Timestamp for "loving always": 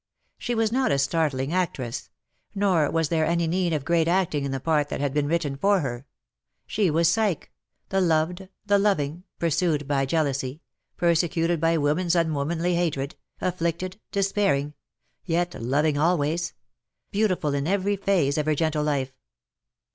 15.61-16.53